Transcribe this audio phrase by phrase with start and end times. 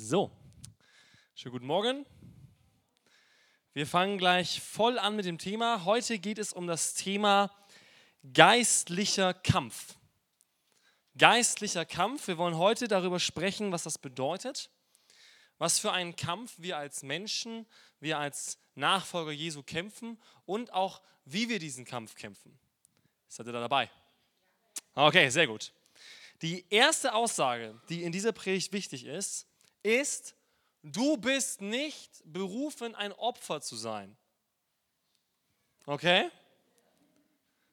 [0.00, 0.30] So,
[1.34, 2.06] schönen guten Morgen.
[3.72, 5.84] Wir fangen gleich voll an mit dem Thema.
[5.84, 7.50] Heute geht es um das Thema
[8.32, 9.96] geistlicher Kampf.
[11.18, 12.28] Geistlicher Kampf.
[12.28, 14.70] Wir wollen heute darüber sprechen, was das bedeutet,
[15.58, 17.66] was für einen Kampf wir als Menschen,
[17.98, 22.56] wir als Nachfolger Jesu kämpfen und auch, wie wir diesen Kampf kämpfen.
[23.26, 23.90] Seid ihr da dabei?
[24.94, 25.72] Okay, sehr gut.
[26.40, 29.47] Die erste Aussage, die in dieser Predigt wichtig ist,
[29.82, 30.34] ist,
[30.82, 34.16] du bist nicht berufen, ein Opfer zu sein.
[35.86, 36.30] Okay?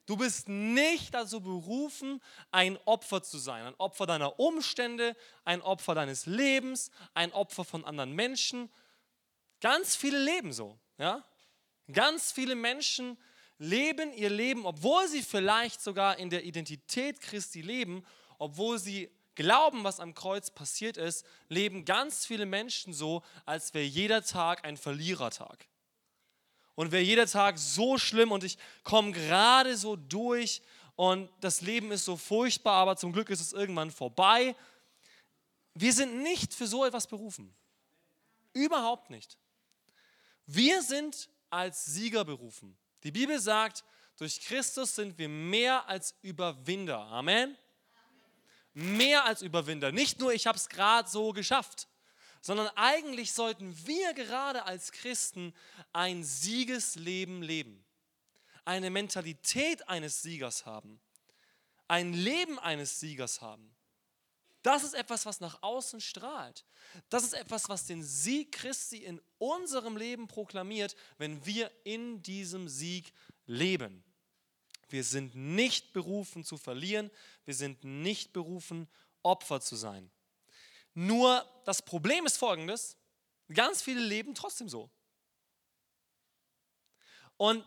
[0.06, 3.66] Du bist nicht dazu berufen, ein Opfer zu sein.
[3.66, 8.70] Ein Opfer deiner Umstände, ein Opfer deines Lebens, ein Opfer von anderen Menschen.
[9.60, 10.78] Ganz viele leben so.
[10.96, 11.24] Ja?
[11.92, 13.18] Ganz viele Menschen
[13.58, 18.04] leben ihr Leben, obwohl sie vielleicht sogar in der Identität Christi leben,
[18.38, 23.84] obwohl sie glauben, was am Kreuz passiert ist, leben ganz viele Menschen so, als wäre
[23.84, 25.66] jeder Tag ein Verlierertag.
[26.74, 30.60] Und wäre jeder Tag so schlimm und ich komme gerade so durch
[30.96, 34.56] und das Leben ist so furchtbar, aber zum Glück ist es irgendwann vorbei.
[35.74, 37.54] Wir sind nicht für so etwas berufen.
[38.52, 39.38] Überhaupt nicht.
[40.46, 42.76] Wir sind als Sieger berufen.
[43.04, 43.84] Die Bibel sagt,
[44.18, 47.00] durch Christus sind wir mehr als Überwinder.
[47.00, 47.56] Amen
[48.76, 49.90] mehr als Überwinder.
[49.90, 51.88] Nicht nur, ich habe es gerade so geschafft,
[52.42, 55.54] sondern eigentlich sollten wir gerade als Christen
[55.94, 57.82] ein Siegesleben leben.
[58.66, 61.00] Eine Mentalität eines Siegers haben.
[61.88, 63.74] Ein Leben eines Siegers haben.
[64.62, 66.66] Das ist etwas, was nach außen strahlt.
[67.08, 72.68] Das ist etwas, was den Sieg Christi in unserem Leben proklamiert, wenn wir in diesem
[72.68, 73.12] Sieg
[73.46, 74.04] leben.
[74.88, 77.10] Wir sind nicht berufen zu verlieren.
[77.44, 78.88] Wir sind nicht berufen,
[79.22, 80.10] Opfer zu sein.
[80.94, 82.96] Nur das Problem ist folgendes.
[83.52, 84.90] Ganz viele leben trotzdem so.
[87.36, 87.66] Und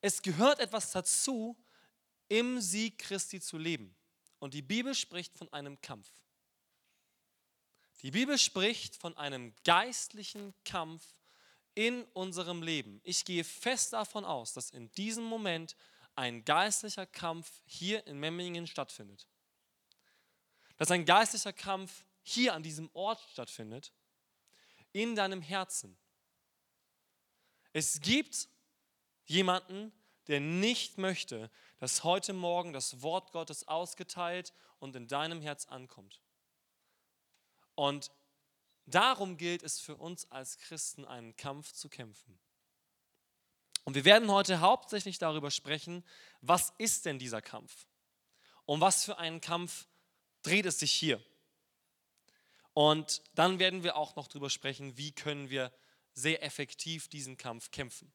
[0.00, 1.56] es gehört etwas dazu,
[2.28, 3.94] im Sieg Christi zu leben.
[4.38, 6.08] Und die Bibel spricht von einem Kampf.
[8.02, 11.04] Die Bibel spricht von einem geistlichen Kampf
[11.74, 13.00] in unserem Leben.
[13.04, 15.76] Ich gehe fest davon aus, dass in diesem Moment
[16.20, 19.26] ein geistlicher Kampf hier in Memmingen stattfindet.
[20.76, 23.90] Dass ein geistlicher Kampf hier an diesem Ort stattfindet,
[24.92, 25.96] in deinem Herzen.
[27.72, 28.50] Es gibt
[29.24, 29.92] jemanden,
[30.26, 36.20] der nicht möchte, dass heute Morgen das Wort Gottes ausgeteilt und in deinem Herz ankommt.
[37.76, 38.10] Und
[38.84, 42.38] darum gilt es für uns als Christen, einen Kampf zu kämpfen.
[43.84, 46.04] Und wir werden heute hauptsächlich darüber sprechen,
[46.40, 47.86] was ist denn dieser Kampf?
[48.66, 49.86] Um was für einen Kampf
[50.42, 51.22] dreht es sich hier?
[52.72, 55.72] Und dann werden wir auch noch darüber sprechen, wie können wir
[56.12, 58.12] sehr effektiv diesen Kampf kämpfen.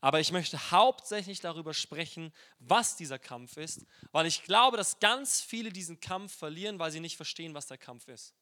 [0.00, 5.40] Aber ich möchte hauptsächlich darüber sprechen, was dieser Kampf ist, weil ich glaube, dass ganz
[5.40, 8.34] viele diesen Kampf verlieren, weil sie nicht verstehen, was der Kampf ist.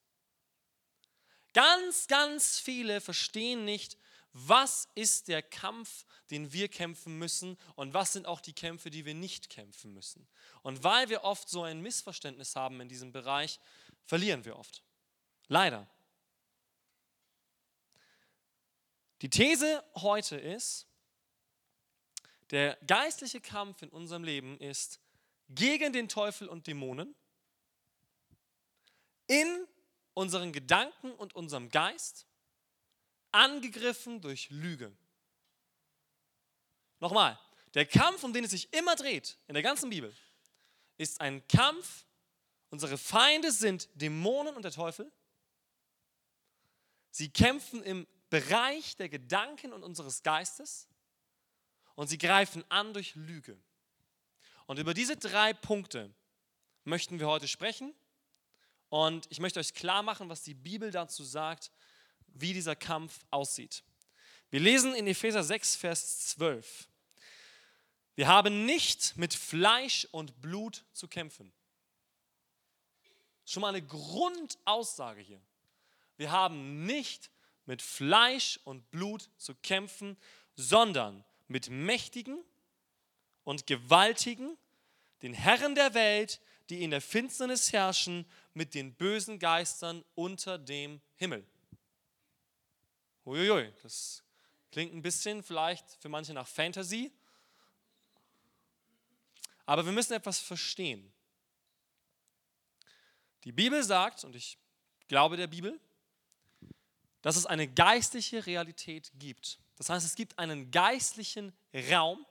[1.52, 3.96] Ganz, ganz viele verstehen nicht,
[4.34, 9.04] was ist der Kampf, den wir kämpfen müssen und was sind auch die Kämpfe, die
[9.04, 10.26] wir nicht kämpfen müssen.
[10.62, 13.60] Und weil wir oft so ein Missverständnis haben in diesem Bereich,
[14.04, 14.82] verlieren wir oft.
[15.46, 15.88] Leider.
[19.22, 20.88] Die These heute ist,
[22.50, 25.00] der geistliche Kampf in unserem Leben ist
[25.48, 27.14] gegen den Teufel und Dämonen,
[29.28, 29.66] in
[30.12, 32.26] unseren Gedanken und unserem Geist
[33.34, 34.96] angegriffen durch Lüge.
[37.00, 37.38] Nochmal,
[37.74, 40.14] der Kampf, um den es sich immer dreht in der ganzen Bibel,
[40.96, 42.04] ist ein Kampf.
[42.70, 45.10] Unsere Feinde sind Dämonen und der Teufel.
[47.10, 50.88] Sie kämpfen im Bereich der Gedanken und unseres Geistes
[51.94, 53.56] und sie greifen an durch Lüge.
[54.66, 56.12] Und über diese drei Punkte
[56.84, 57.94] möchten wir heute sprechen.
[58.88, 61.70] Und ich möchte euch klar machen, was die Bibel dazu sagt
[62.34, 63.82] wie dieser Kampf aussieht.
[64.50, 66.88] Wir lesen in Epheser 6, Vers 12.
[68.14, 71.52] Wir haben nicht mit Fleisch und Blut zu kämpfen.
[73.44, 75.40] Schon mal eine Grundaussage hier.
[76.16, 77.30] Wir haben nicht
[77.66, 80.16] mit Fleisch und Blut zu kämpfen,
[80.54, 82.38] sondern mit Mächtigen
[83.42, 84.56] und Gewaltigen,
[85.22, 86.40] den Herren der Welt,
[86.70, 91.44] die in der Finsternis herrschen, mit den bösen Geistern unter dem Himmel.
[93.24, 94.22] Uiuiui, das
[94.70, 97.12] klingt ein bisschen vielleicht für manche nach Fantasy.
[99.66, 101.12] Aber wir müssen etwas verstehen.
[103.44, 104.58] Die Bibel sagt, und ich
[105.08, 105.80] glaube der Bibel,
[107.22, 109.58] dass es eine geistliche Realität gibt.
[109.76, 111.56] Das heißt, es gibt einen geistlichen
[111.90, 112.26] Raum,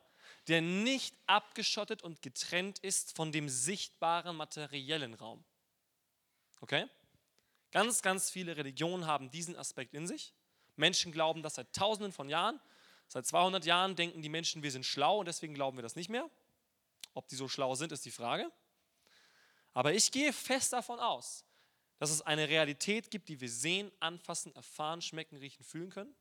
[0.48, 5.44] der nicht abgeschottet und getrennt ist von dem sichtbaren materiellen Raum.
[6.62, 6.88] Okay?
[7.72, 10.34] Ganz, ganz viele Religionen haben diesen Aspekt in sich.
[10.75, 12.60] Menschen glauben das seit tausenden von Jahren.
[13.08, 16.10] Seit 200 Jahren denken die Menschen, wir sind schlau und deswegen glauben wir das nicht
[16.10, 16.30] mehr.
[17.14, 18.52] Ob die so schlau sind, ist die Frage.
[19.74, 21.46] Aber ich gehe fest davon aus,
[22.00, 26.16] dass es eine Realität gibt, die wir sehen, anfassen, erfahren, schmecken, riechen, fühlen können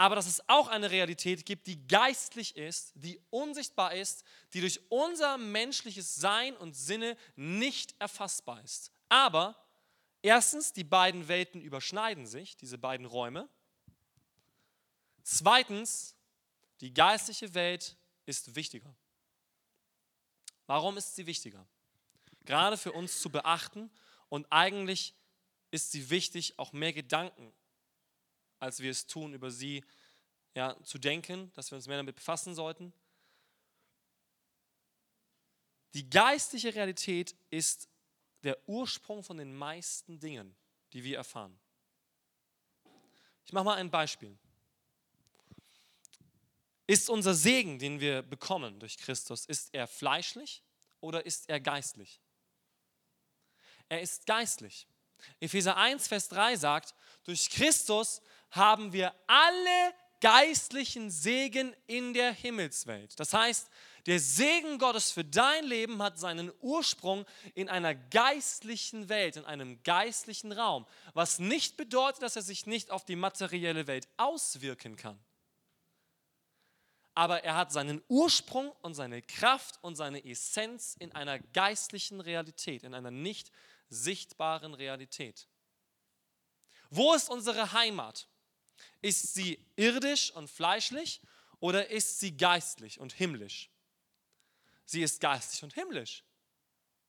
[0.00, 4.24] aber dass es auch eine Realität gibt, die geistlich ist, die unsichtbar ist,
[4.54, 8.92] die durch unser menschliches Sein und Sinne nicht erfassbar ist.
[9.10, 9.62] Aber
[10.22, 13.48] erstens, die beiden Welten überschneiden sich, diese beiden Räume.
[15.22, 16.16] Zweitens,
[16.80, 17.96] die geistliche Welt
[18.26, 18.94] ist wichtiger.
[20.66, 21.66] Warum ist sie wichtiger?
[22.44, 23.90] Gerade für uns zu beachten
[24.28, 25.14] und eigentlich
[25.70, 27.52] ist sie wichtig, auch mehr Gedanken
[28.60, 29.82] als wir es tun, über sie
[30.54, 32.92] ja, zu denken, dass wir uns mehr damit befassen sollten.
[35.94, 37.88] Die geistliche Realität ist
[38.42, 40.54] der Ursprung von den meisten Dingen,
[40.92, 41.58] die wir erfahren.
[43.44, 44.36] Ich mache mal ein Beispiel.
[46.86, 50.62] Ist unser Segen, den wir bekommen durch Christus, ist er fleischlich
[51.00, 52.20] oder ist er geistlich?
[53.88, 54.86] Er ist geistlich.
[55.38, 56.94] Epheser 1, Vers 3 sagt,
[57.24, 63.18] durch Christus haben wir alle geistlichen Segen in der Himmelswelt.
[63.18, 63.68] Das heißt,
[64.06, 69.82] der Segen Gottes für dein Leben hat seinen Ursprung in einer geistlichen Welt, in einem
[69.82, 75.18] geistlichen Raum, was nicht bedeutet, dass er sich nicht auf die materielle Welt auswirken kann.
[77.14, 82.82] Aber er hat seinen Ursprung und seine Kraft und seine Essenz in einer geistlichen Realität,
[82.82, 83.50] in einer nicht
[83.88, 85.48] sichtbaren Realität.
[86.88, 88.28] Wo ist unsere Heimat?
[89.02, 91.20] Ist sie irdisch und fleischlich
[91.58, 93.70] oder ist sie geistlich und himmlisch?
[94.90, 96.24] Sie ist geistlich und himmlisch.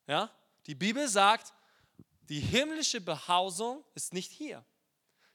[0.05, 0.29] Ja?
[0.67, 1.51] Die Bibel sagt,
[2.29, 4.63] die himmlische Behausung ist nicht hier.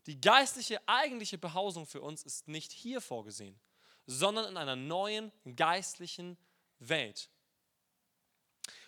[0.07, 3.59] Die geistliche eigentliche Behausung für uns ist nicht hier vorgesehen,
[4.07, 6.39] sondern in einer neuen geistlichen
[6.79, 7.29] Welt.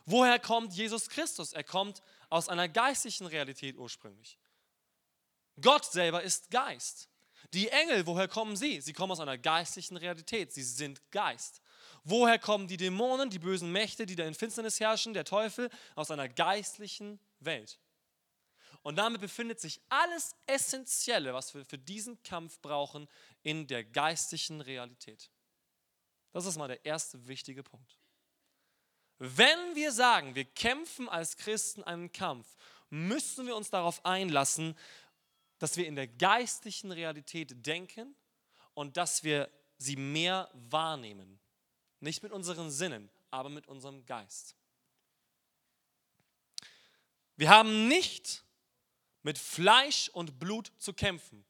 [0.06, 1.52] Woher kommt Jesus Christus?
[1.52, 2.00] Er kommt
[2.30, 4.38] aus einer geistlichen Realität ursprünglich.
[5.60, 7.08] Gott selber ist Geist.
[7.54, 8.80] Die Engel, woher kommen sie?
[8.80, 10.52] Sie kommen aus einer geistlichen Realität.
[10.52, 11.62] Sie sind Geist.
[12.04, 15.70] Woher kommen die Dämonen, die bösen Mächte, die da in Finsternis herrschen, der Teufel?
[15.94, 17.78] Aus einer geistlichen Welt.
[18.82, 23.08] Und damit befindet sich alles Essentielle, was wir für diesen Kampf brauchen,
[23.42, 25.30] in der geistlichen Realität.
[26.32, 27.98] Das ist mal der erste wichtige Punkt.
[29.18, 32.56] Wenn wir sagen, wir kämpfen als Christen einen Kampf,
[32.90, 34.76] müssen wir uns darauf einlassen,
[35.58, 38.14] dass wir in der geistlichen Realität denken
[38.74, 41.38] und dass wir sie mehr wahrnehmen.
[42.00, 44.54] Nicht mit unseren Sinnen, aber mit unserem Geist.
[47.36, 48.42] Wir haben nicht
[49.22, 51.44] mit Fleisch und Blut zu kämpfen.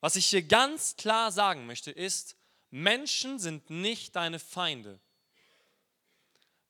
[0.00, 2.36] Was ich hier ganz klar sagen möchte, ist,
[2.70, 5.00] Menschen sind nicht deine Feinde.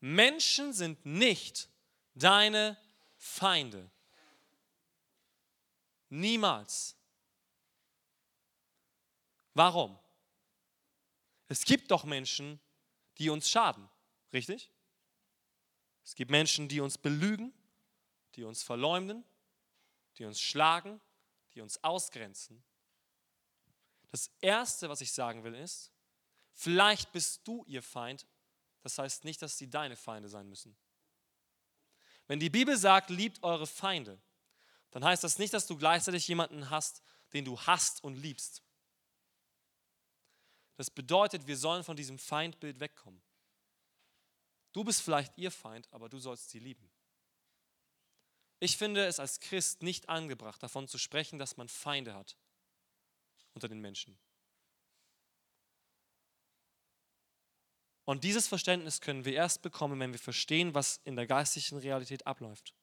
[0.00, 1.68] Menschen sind nicht
[2.14, 2.76] deine
[3.16, 3.90] Feinde.
[6.14, 6.96] Niemals.
[9.52, 9.98] Warum?
[11.48, 12.60] Es gibt doch Menschen,
[13.18, 13.88] die uns schaden,
[14.32, 14.70] richtig?
[16.04, 17.52] Es gibt Menschen, die uns belügen,
[18.36, 19.24] die uns verleumden,
[20.16, 21.00] die uns schlagen,
[21.52, 22.62] die uns ausgrenzen.
[24.12, 25.90] Das Erste, was ich sagen will, ist,
[26.52, 28.24] vielleicht bist du ihr Feind,
[28.82, 30.76] das heißt nicht, dass sie deine Feinde sein müssen.
[32.28, 34.20] Wenn die Bibel sagt, liebt eure Feinde,
[34.94, 38.62] dann heißt das nicht, dass du gleichzeitig jemanden hast, den du hast und liebst.
[40.76, 43.20] Das bedeutet, wir sollen von diesem Feindbild wegkommen.
[44.72, 46.88] Du bist vielleicht ihr Feind, aber du sollst sie lieben.
[48.60, 52.36] Ich finde es als Christ nicht angebracht, davon zu sprechen, dass man Feinde hat
[53.52, 54.16] unter den Menschen.
[58.04, 62.28] Und dieses Verständnis können wir erst bekommen, wenn wir verstehen, was in der geistlichen Realität
[62.28, 62.74] abläuft.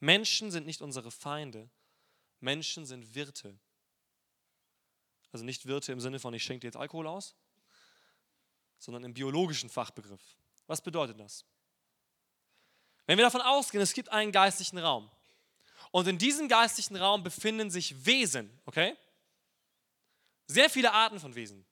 [0.00, 1.70] Menschen sind nicht unsere Feinde,
[2.40, 3.58] Menschen sind Wirte.
[5.32, 7.34] Also nicht Wirte im Sinne von, ich schenke dir jetzt Alkohol aus,
[8.78, 10.22] sondern im biologischen Fachbegriff.
[10.66, 11.44] Was bedeutet das?
[13.06, 15.10] Wenn wir davon ausgehen, es gibt einen geistlichen Raum
[15.92, 18.96] und in diesem geistlichen Raum befinden sich Wesen, okay?
[20.46, 21.64] Sehr viele Arten von Wesen.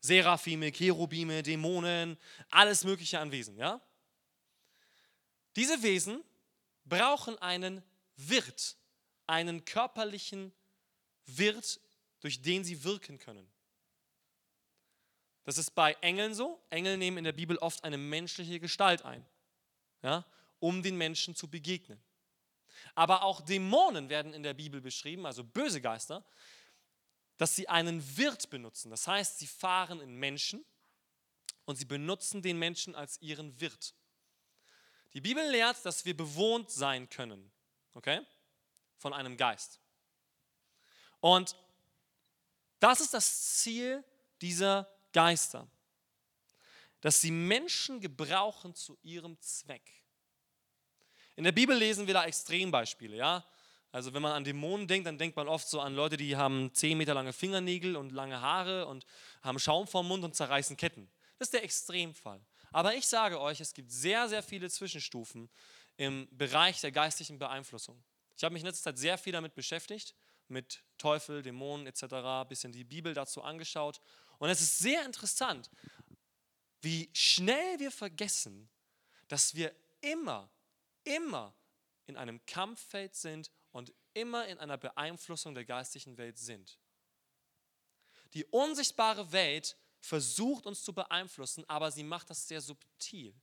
[0.00, 2.16] Seraphime, Cherubime, Dämonen,
[2.50, 3.80] alles Mögliche an Wesen, ja?
[5.56, 6.22] Diese Wesen
[6.86, 7.82] brauchen einen
[8.16, 8.76] Wirt,
[9.26, 10.52] einen körperlichen
[11.26, 11.80] Wirt,
[12.20, 13.46] durch den sie wirken können.
[15.44, 16.60] Das ist bei Engeln so.
[16.70, 19.24] Engel nehmen in der Bibel oft eine menschliche Gestalt ein,
[20.02, 20.24] ja,
[20.58, 22.02] um den Menschen zu begegnen.
[22.94, 26.24] Aber auch Dämonen werden in der Bibel beschrieben, also böse Geister,
[27.36, 28.90] dass sie einen Wirt benutzen.
[28.90, 30.64] Das heißt, sie fahren in Menschen
[31.64, 33.94] und sie benutzen den Menschen als ihren Wirt.
[35.16, 37.50] Die Bibel lehrt, dass wir bewohnt sein können,
[37.94, 38.20] okay,
[38.98, 39.80] von einem Geist.
[41.20, 41.56] Und
[42.80, 44.04] das ist das Ziel
[44.42, 45.66] dieser Geister,
[47.00, 50.04] dass sie Menschen gebrauchen zu ihrem Zweck.
[51.36, 53.42] In der Bibel lesen wir da Extrembeispiele, ja.
[53.92, 56.74] Also wenn man an Dämonen denkt, dann denkt man oft so an Leute, die haben
[56.74, 59.06] 10 Meter lange Fingernägel und lange Haare und
[59.40, 61.10] haben Schaum vorm Mund und zerreißen Ketten.
[61.38, 62.44] Das ist der Extremfall.
[62.76, 65.48] Aber ich sage euch, es gibt sehr, sehr viele Zwischenstufen
[65.96, 68.04] im Bereich der geistlichen Beeinflussung.
[68.36, 70.14] Ich habe mich in letzter Zeit sehr viel damit beschäftigt,
[70.48, 74.02] mit Teufel, Dämonen etc., ein bisschen die Bibel dazu angeschaut.
[74.36, 75.70] Und es ist sehr interessant,
[76.82, 78.68] wie schnell wir vergessen,
[79.28, 80.50] dass wir immer,
[81.04, 81.54] immer
[82.04, 86.78] in einem Kampffeld sind und immer in einer Beeinflussung der geistlichen Welt sind.
[88.34, 93.34] Die unsichtbare Welt versucht uns zu beeinflussen, aber sie macht das sehr subtil.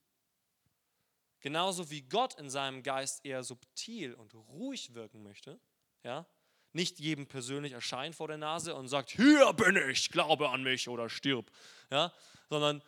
[1.40, 5.60] Genauso wie Gott in seinem Geist eher subtil und ruhig wirken möchte,
[6.04, 6.26] ja,
[6.72, 10.88] nicht jedem persönlich erscheint vor der Nase und sagt, hier bin ich, glaube an mich
[10.88, 11.52] oder stirb,
[11.92, 12.14] ja,
[12.50, 12.82] sondern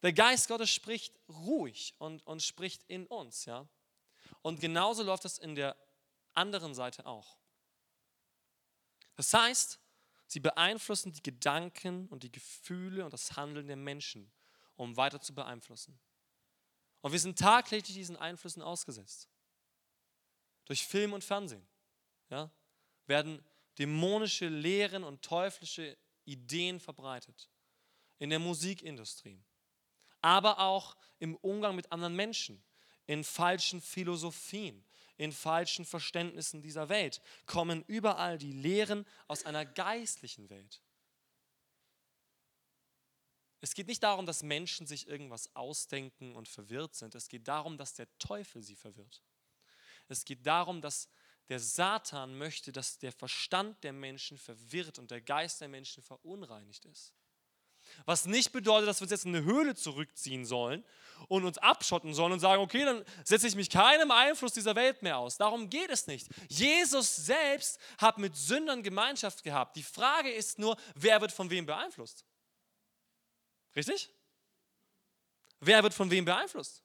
[0.01, 3.67] der Geist Gottes spricht ruhig und, und spricht in uns, ja.
[4.41, 5.75] Und genauso läuft das in der
[6.33, 7.37] anderen Seite auch.
[9.15, 9.79] Das heißt,
[10.27, 14.31] Sie beeinflussen die Gedanken und die Gefühle und das Handeln der Menschen,
[14.75, 15.99] um weiter zu beeinflussen.
[17.01, 19.29] Und wir sind tagtäglich diesen Einflüssen ausgesetzt.
[20.65, 21.67] Durch Film und Fernsehen
[22.29, 22.49] ja,
[23.05, 23.43] werden
[23.77, 27.49] dämonische Lehren und teuflische Ideen verbreitet.
[28.17, 29.43] In der Musikindustrie.
[30.21, 32.63] Aber auch im Umgang mit anderen Menschen.
[33.05, 34.83] In falschen Philosophien
[35.17, 40.81] in falschen Verständnissen dieser Welt, kommen überall die Lehren aus einer geistlichen Welt.
[43.61, 47.15] Es geht nicht darum, dass Menschen sich irgendwas ausdenken und verwirrt sind.
[47.15, 49.23] Es geht darum, dass der Teufel sie verwirrt.
[50.07, 51.09] Es geht darum, dass
[51.49, 56.85] der Satan möchte, dass der Verstand der Menschen verwirrt und der Geist der Menschen verunreinigt
[56.85, 57.13] ist.
[58.05, 60.83] Was nicht bedeutet, dass wir uns jetzt in eine Höhle zurückziehen sollen
[61.27, 65.01] und uns abschotten sollen und sagen, okay, dann setze ich mich keinem Einfluss dieser Welt
[65.01, 65.37] mehr aus.
[65.37, 66.27] Darum geht es nicht.
[66.49, 69.75] Jesus selbst hat mit Sündern Gemeinschaft gehabt.
[69.75, 72.25] Die Frage ist nur, wer wird von wem beeinflusst?
[73.75, 74.09] Richtig?
[75.59, 76.84] Wer wird von wem beeinflusst?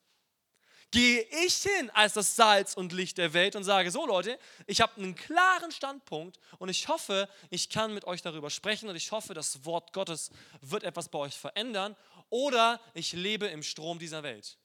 [0.90, 4.80] Gehe ich hin als das Salz und Licht der Welt und sage, so Leute, ich
[4.80, 9.12] habe einen klaren Standpunkt und ich hoffe, ich kann mit euch darüber sprechen und ich
[9.12, 10.30] hoffe, das Wort Gottes
[10.60, 11.96] wird etwas bei euch verändern
[12.28, 14.58] oder ich lebe im Strom dieser Welt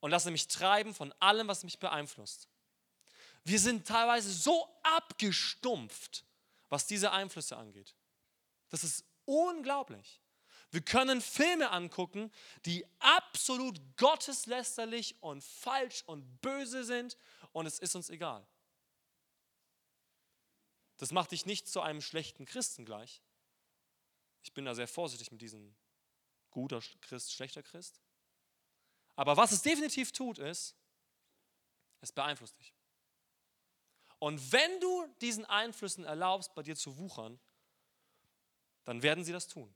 [0.00, 2.48] und lasse mich treiben von allem, was mich beeinflusst.
[3.44, 6.24] Wir sind teilweise so abgestumpft,
[6.68, 7.94] was diese Einflüsse angeht.
[8.70, 10.21] Das ist unglaublich.
[10.72, 12.32] Wir können Filme angucken,
[12.64, 17.18] die absolut gotteslästerlich und falsch und böse sind
[17.52, 18.46] und es ist uns egal.
[20.96, 23.22] Das macht dich nicht zu einem schlechten Christen gleich.
[24.42, 25.74] Ich bin da sehr vorsichtig mit diesem
[26.50, 28.00] guter Christ, schlechter Christ.
[29.14, 30.74] Aber was es definitiv tut, ist,
[32.00, 32.72] es beeinflusst dich.
[34.20, 37.38] Und wenn du diesen Einflüssen erlaubst, bei dir zu wuchern,
[38.84, 39.74] dann werden sie das tun.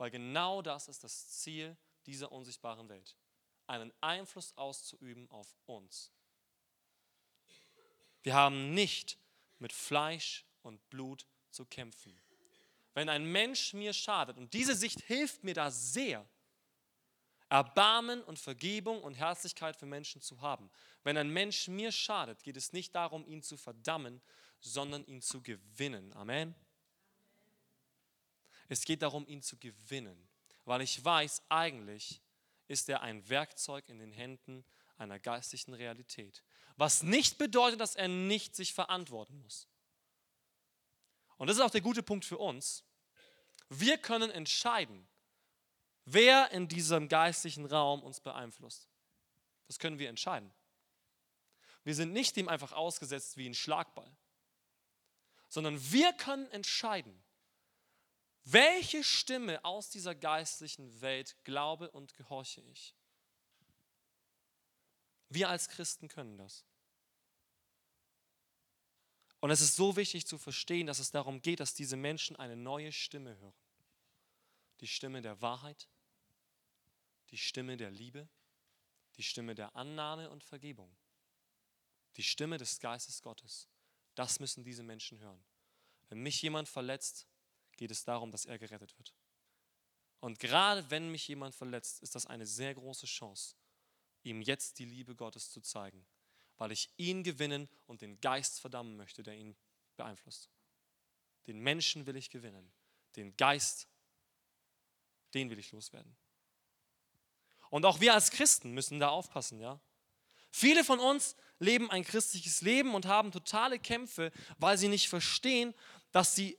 [0.00, 1.76] Weil genau das ist das Ziel
[2.06, 3.18] dieser unsichtbaren Welt.
[3.66, 6.10] Einen Einfluss auszuüben auf uns.
[8.22, 9.18] Wir haben nicht
[9.58, 12.18] mit Fleisch und Blut zu kämpfen.
[12.94, 16.26] Wenn ein Mensch mir schadet, und diese Sicht hilft mir da sehr,
[17.50, 20.70] Erbarmen und Vergebung und Herzlichkeit für Menschen zu haben.
[21.02, 24.22] Wenn ein Mensch mir schadet, geht es nicht darum, ihn zu verdammen,
[24.60, 26.14] sondern ihn zu gewinnen.
[26.14, 26.54] Amen.
[28.70, 30.28] Es geht darum, ihn zu gewinnen,
[30.64, 32.22] weil ich weiß, eigentlich
[32.68, 34.64] ist er ein Werkzeug in den Händen
[34.96, 36.44] einer geistlichen Realität.
[36.76, 39.66] Was nicht bedeutet, dass er nicht sich verantworten muss.
[41.36, 42.84] Und das ist auch der gute Punkt für uns.
[43.70, 45.08] Wir können entscheiden,
[46.04, 48.88] wer in diesem geistlichen Raum uns beeinflusst.
[49.66, 50.54] Das können wir entscheiden.
[51.82, 54.16] Wir sind nicht dem einfach ausgesetzt wie ein Schlagball,
[55.48, 57.20] sondern wir können entscheiden,
[58.44, 62.94] welche Stimme aus dieser geistlichen Welt glaube und gehorche ich?
[65.28, 66.64] Wir als Christen können das.
[69.40, 72.56] Und es ist so wichtig zu verstehen, dass es darum geht, dass diese Menschen eine
[72.56, 73.54] neue Stimme hören.
[74.80, 75.88] Die Stimme der Wahrheit,
[77.30, 78.28] die Stimme der Liebe,
[79.16, 80.94] die Stimme der Annahme und Vergebung,
[82.16, 83.68] die Stimme des Geistes Gottes.
[84.14, 85.42] Das müssen diese Menschen hören.
[86.08, 87.26] Wenn mich jemand verletzt,
[87.80, 89.14] geht es darum, dass er gerettet wird.
[90.18, 93.56] Und gerade wenn mich jemand verletzt, ist das eine sehr große Chance,
[94.22, 96.06] ihm jetzt die Liebe Gottes zu zeigen,
[96.58, 99.56] weil ich ihn gewinnen und den Geist verdammen möchte, der ihn
[99.96, 100.50] beeinflusst.
[101.46, 102.70] Den Menschen will ich gewinnen,
[103.16, 103.88] den Geist,
[105.32, 106.14] den will ich loswerden.
[107.70, 109.80] Und auch wir als Christen müssen da aufpassen, ja?
[110.50, 115.72] Viele von uns leben ein christliches Leben und haben totale Kämpfe, weil sie nicht verstehen,
[116.12, 116.58] dass sie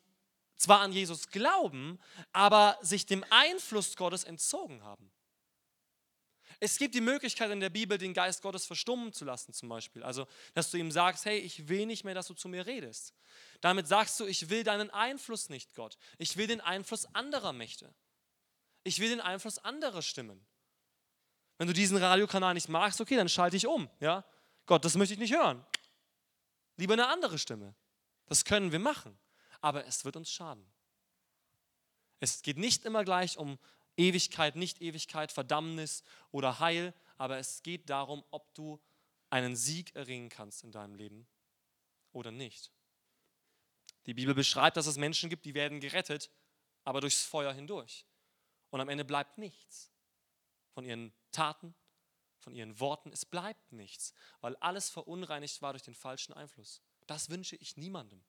[0.62, 2.00] zwar an Jesus glauben,
[2.32, 5.12] aber sich dem Einfluss Gottes entzogen haben.
[6.60, 10.04] Es gibt die Möglichkeit in der Bibel, den Geist Gottes verstummen zu lassen, zum Beispiel.
[10.04, 13.16] Also, dass du ihm sagst, hey, ich will nicht mehr, dass du zu mir redest.
[13.62, 15.98] Damit sagst du, ich will deinen Einfluss nicht, Gott.
[16.20, 17.92] Ich will den Einfluss anderer Mächte.
[18.84, 20.46] Ich will den Einfluss anderer Stimmen.
[21.58, 23.90] Wenn du diesen Radiokanal nicht magst, okay, dann schalte ich um.
[24.00, 24.24] Ja?
[24.68, 25.66] Gott, das möchte ich nicht hören.
[26.78, 27.74] Lieber eine andere Stimme.
[28.28, 29.18] Das können wir machen,
[29.62, 30.66] aber es wird uns schaden.
[32.20, 33.58] Es geht nicht immer gleich um
[33.98, 38.80] Ewigkeit, Nicht-Ewigkeit, Verdammnis oder Heil, aber es geht darum, ob du
[39.30, 41.28] einen Sieg erringen kannst in deinem Leben
[42.12, 42.72] oder nicht.
[44.06, 46.32] Die Bibel beschreibt, dass es Menschen gibt, die werden gerettet,
[46.84, 48.06] aber durchs Feuer hindurch.
[48.72, 49.92] Und am Ende bleibt nichts
[50.74, 51.76] von ihren Taten,
[52.40, 53.12] von ihren Worten.
[53.12, 56.82] Es bleibt nichts, weil alles verunreinigt war durch den falschen Einfluss.
[57.06, 58.24] Das wünsche ich niemandem.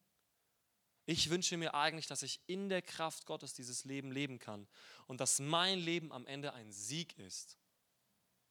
[1.04, 4.68] Ich wünsche mir eigentlich, dass ich in der Kraft Gottes dieses Leben leben kann
[5.06, 7.58] und dass mein Leben am Ende ein Sieg ist.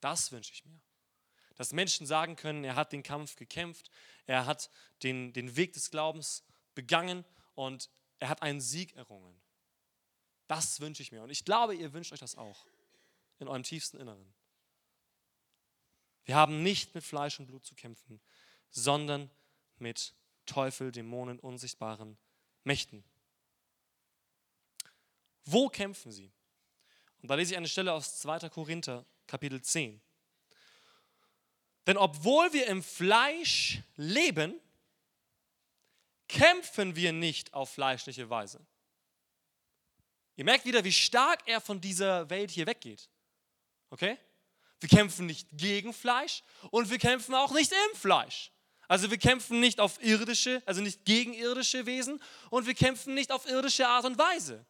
[0.02, 0.80] Das wünsche ich mir.
[1.56, 3.90] Dass Menschen sagen können, er hat den Kampf gekämpft,
[4.26, 4.70] er hat
[5.04, 6.44] den, den Weg des Glaubens
[6.76, 7.24] begangen
[7.56, 9.40] und er hat einen Sieg errungen.
[10.48, 11.24] Das wünsche ich mir.
[11.24, 12.68] Und ich glaube, ihr wünscht euch das auch
[13.40, 14.34] in eurem tiefsten Inneren.
[16.26, 18.20] Wir haben nicht mit Fleisch und Blut zu kämpfen,
[18.70, 19.30] sondern
[19.78, 20.14] mit
[20.46, 22.18] Teufel, Dämonen, unsichtbaren
[22.64, 23.04] Mächten.
[25.46, 26.32] Wo kämpfen sie?
[27.22, 28.50] Und da lese ich eine Stelle aus 2.
[28.50, 30.02] Korinther, Kapitel 10.
[31.88, 34.60] Denn obwohl wir im Fleisch leben,
[36.28, 38.66] kämpfen wir nicht auf fleischliche Weise.
[40.36, 43.10] Ihr merkt wieder, wie stark er von dieser Welt hier weggeht.
[43.90, 44.18] Okay?
[44.80, 48.52] Wir kämpfen nicht gegen Fleisch und wir kämpfen auch nicht im Fleisch.
[48.92, 53.32] Also wir kämpfen nicht auf irdische, also nicht gegen irdische Wesen und wir kämpfen nicht
[53.32, 54.66] auf irdische Art und Weise.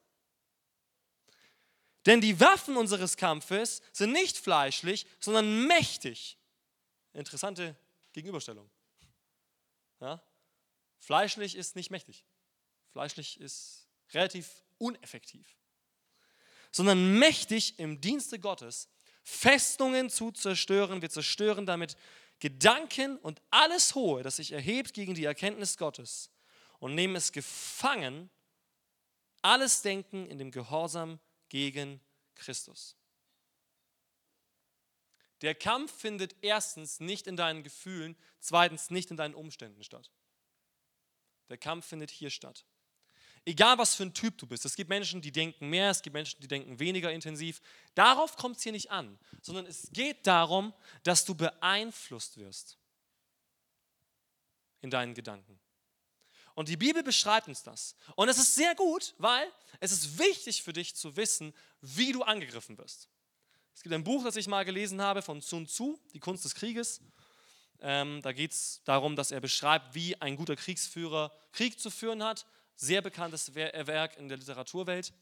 [2.05, 6.37] Denn die Waffen unseres Kampfes sind nicht fleischlich, sondern mächtig.
[7.13, 7.75] Interessante
[8.13, 8.69] Gegenüberstellung.
[9.99, 10.21] Ja?
[10.99, 12.23] Fleischlich ist nicht mächtig.
[12.91, 15.57] Fleischlich ist relativ uneffektiv.
[16.71, 18.87] Sondern mächtig im Dienste Gottes,
[19.23, 21.01] Festungen zu zerstören.
[21.01, 21.97] Wir zerstören damit
[22.41, 26.31] Gedanken und alles Hohe, das sich erhebt gegen die Erkenntnis Gottes
[26.79, 28.29] und nehmen es gefangen,
[29.43, 32.01] alles Denken in dem Gehorsam gegen
[32.35, 32.97] Christus.
[35.41, 40.11] Der Kampf findet erstens nicht in deinen Gefühlen, zweitens nicht in deinen Umständen statt.
[41.49, 42.65] Der Kampf findet hier statt.
[43.43, 44.65] Egal was für ein Typ du bist.
[44.65, 47.59] Es gibt Menschen, die denken mehr, es gibt Menschen, die denken weniger intensiv.
[47.95, 50.73] Darauf kommt es hier nicht an, sondern es geht darum,
[51.03, 52.77] dass du beeinflusst wirst
[54.81, 55.59] in deinen Gedanken.
[56.53, 57.95] Und die Bibel beschreibt uns das.
[58.15, 62.21] Und es ist sehr gut, weil es ist wichtig für dich zu wissen, wie du
[62.23, 63.09] angegriffen wirst.
[63.73, 66.53] Es gibt ein Buch, das ich mal gelesen habe von Sun Tzu, Die Kunst des
[66.53, 67.01] Krieges.
[67.79, 72.21] Ähm, da geht es darum, dass er beschreibt, wie ein guter Kriegsführer Krieg zu führen
[72.21, 72.45] hat
[72.81, 75.13] sehr bekanntes äh, Werk in der Literaturwelt.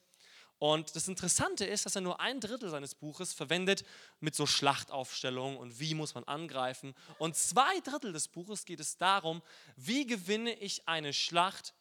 [0.60, 3.86] Und das Interessante ist, dass er nur ein Drittel seines Buches verwendet
[4.20, 6.96] mit so Schlachtaufstellungen und wie muss man angreifen.
[7.18, 9.42] Und zwei Drittel des Buches geht es darum,
[9.78, 11.74] wie gewinne ich eine Schlacht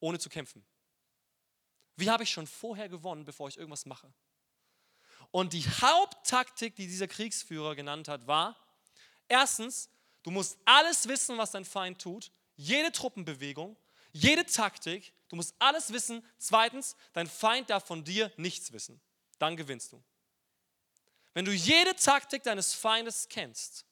[0.00, 0.64] ohne zu kämpfen.
[1.96, 4.12] Wie habe ich schon vorher gewonnen, bevor ich irgendwas mache?
[5.30, 8.56] Und die Haupttaktik, die dieser Kriegsführer genannt hat, war,
[9.26, 9.90] erstens,
[10.22, 13.76] du musst alles wissen, was dein Feind tut, jede Truppenbewegung,
[14.18, 16.24] jede Taktik, du musst alles wissen.
[16.38, 19.00] Zweitens, dein Feind darf von dir nichts wissen.
[19.38, 20.02] Dann gewinnst du.
[21.34, 23.84] Wenn du jede Taktik deines Feindes kennst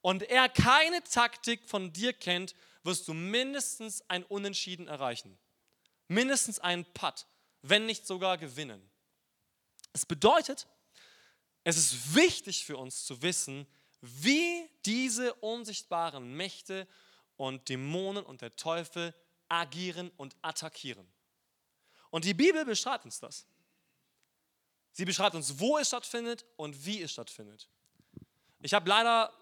[0.00, 5.38] und er keine Taktik von dir kennt, wirst du mindestens ein Unentschieden erreichen.
[6.08, 7.26] Mindestens einen Putt,
[7.62, 8.90] wenn nicht sogar gewinnen.
[9.92, 10.66] Es bedeutet,
[11.62, 13.66] es ist wichtig für uns zu wissen,
[14.00, 16.86] wie diese unsichtbaren Mächte
[17.36, 19.14] und Dämonen und der Teufel
[19.48, 21.06] agieren und attackieren.
[22.10, 23.46] Und die Bibel beschreibt uns das.
[24.92, 27.68] Sie beschreibt uns, wo es stattfindet und wie es stattfindet.
[28.62, 29.32] Ich habe leider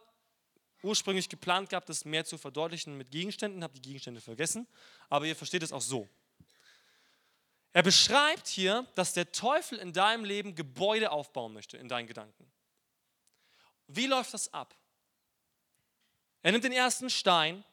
[0.83, 4.67] ursprünglich geplant gehabt, das mehr zu verdeutlichen mit Gegenständen, habe die Gegenstände vergessen,
[5.09, 6.09] aber ihr versteht es auch so.
[7.73, 12.51] Er beschreibt hier, dass der Teufel in deinem Leben Gebäude aufbauen möchte, in deinen Gedanken.
[13.87, 14.75] Wie läuft das ab?
[16.43, 17.65] Er nimmt den ersten Stein.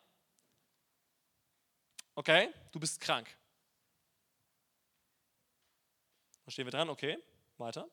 [2.20, 3.34] Okay, du bist krank.
[6.44, 7.18] Da stehen wir dran, okay,
[7.58, 7.90] weiter.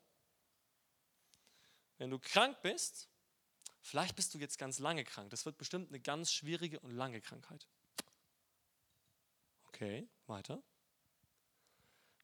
[1.98, 3.08] Wenn du krank bist,
[3.82, 5.30] vielleicht bist du jetzt ganz lange krank.
[5.30, 7.68] Das wird bestimmt eine ganz schwierige und lange Krankheit.
[9.68, 10.60] Okay, weiter.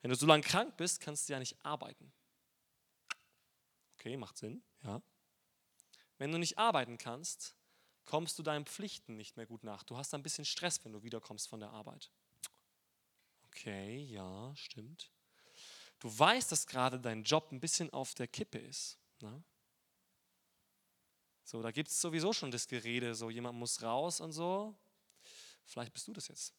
[0.01, 2.13] Wenn du so lange krank bist, kannst du ja nicht arbeiten.
[3.95, 5.01] Okay, macht Sinn, ja.
[6.19, 7.55] Wenn du nicht arbeiten kannst,
[8.05, 9.83] kommst du deinen Pflichten nicht mehr gut nach.
[9.85, 12.11] Du hast ein bisschen Stress, wenn du wiederkommst von der Arbeit.
[13.47, 15.11] Okay, ja, stimmt.
[15.99, 18.99] Du weißt, dass gerade dein Job ein bisschen auf der Kippe ist.
[19.21, 19.43] Ne?
[21.45, 24.75] So, da gibt es sowieso schon das Gerede, so jemand muss raus und so.
[25.65, 26.55] Vielleicht bist du das jetzt.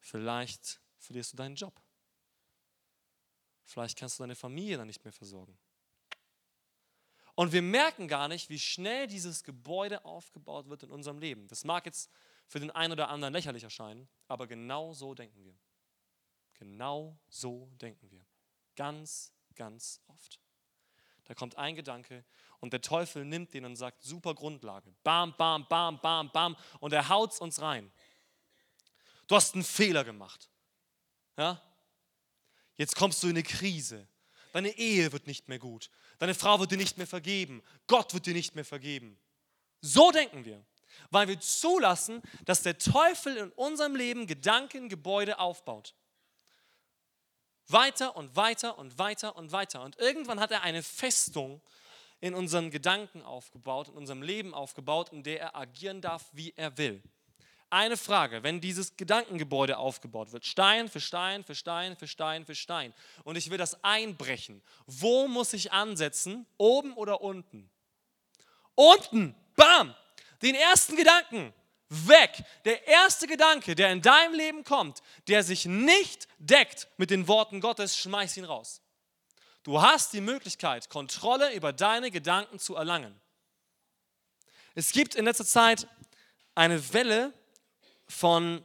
[0.00, 1.80] Vielleicht verlierst du deinen Job.
[3.64, 5.58] Vielleicht kannst du deine Familie dann nicht mehr versorgen.
[7.36, 11.46] Und wir merken gar nicht, wie schnell dieses Gebäude aufgebaut wird in unserem Leben.
[11.48, 12.10] Das mag jetzt
[12.48, 15.54] für den einen oder anderen lächerlich erscheinen, aber genau so denken wir.
[16.54, 18.24] Genau so denken wir.
[18.74, 20.40] Ganz, ganz oft.
[21.24, 22.24] Da kommt ein Gedanke
[22.60, 24.94] und der Teufel nimmt den und sagt, super Grundlage.
[25.02, 26.56] Bam, bam, bam, bam, bam.
[26.80, 27.92] Und er haut es uns rein.
[29.26, 30.48] Du hast einen Fehler gemacht.
[31.36, 31.60] Ja?
[32.76, 34.08] Jetzt kommst du in eine Krise.
[34.56, 35.90] Deine Ehe wird nicht mehr gut.
[36.18, 37.62] Deine Frau wird dir nicht mehr vergeben.
[37.88, 39.18] Gott wird dir nicht mehr vergeben.
[39.82, 40.64] So denken wir,
[41.10, 45.94] weil wir zulassen, dass der Teufel in unserem Leben Gedankengebäude aufbaut.
[47.68, 49.82] Weiter und weiter und weiter und weiter.
[49.82, 51.60] Und irgendwann hat er eine Festung
[52.20, 56.78] in unseren Gedanken aufgebaut, in unserem Leben aufgebaut, in der er agieren darf, wie er
[56.78, 57.02] will
[57.70, 62.54] eine Frage, wenn dieses Gedankengebäude aufgebaut wird, Stein für Stein für Stein für Stein für
[62.54, 67.70] Stein, und ich will das einbrechen, wo muss ich ansetzen, oben oder unten?
[68.74, 69.94] Unten, bam,
[70.42, 71.52] den ersten Gedanken,
[71.88, 72.44] weg.
[72.64, 77.60] Der erste Gedanke, der in deinem Leben kommt, der sich nicht deckt mit den Worten
[77.60, 78.82] Gottes, schmeiß ihn raus.
[79.62, 83.20] Du hast die Möglichkeit, Kontrolle über deine Gedanken zu erlangen.
[84.74, 85.88] Es gibt in letzter Zeit
[86.54, 87.32] eine Welle
[88.08, 88.64] von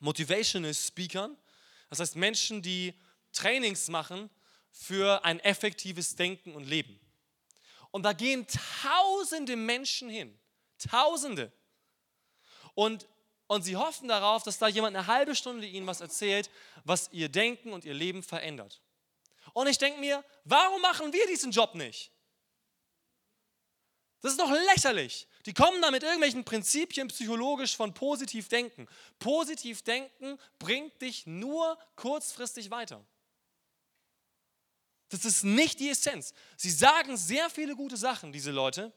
[0.00, 1.36] Motivational Speakern,
[1.90, 2.94] das heißt Menschen, die
[3.32, 4.30] Trainings machen
[4.70, 7.00] für ein effektives Denken und Leben.
[7.90, 8.46] Und da gehen
[8.82, 10.38] tausende Menschen hin,
[10.90, 11.50] tausende.
[12.74, 13.08] Und,
[13.46, 16.50] und sie hoffen darauf, dass da jemand eine halbe Stunde ihnen was erzählt,
[16.84, 18.80] was ihr Denken und ihr Leben verändert.
[19.54, 22.12] Und ich denke mir, warum machen wir diesen Job nicht?
[24.20, 25.26] Das ist doch lächerlich.
[25.48, 28.86] Die kommen da mit irgendwelchen Prinzipien psychologisch von positiv denken.
[29.18, 33.02] Positiv denken bringt dich nur kurzfristig weiter.
[35.08, 36.34] Das ist nicht die Essenz.
[36.58, 38.92] Sie sagen sehr viele gute Sachen, diese Leute,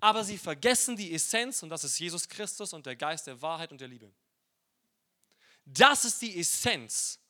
[0.00, 3.70] aber sie vergessen die Essenz und das ist Jesus Christus und der Geist der Wahrheit
[3.70, 4.10] und der Liebe.
[5.66, 7.20] Das ist die Essenz.